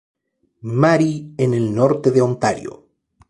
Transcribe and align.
Marie 0.81 1.31
en 1.37 1.53
el 1.53 1.75
Norte 1.75 2.09
de 2.09 2.21
Ontario. 2.21 2.87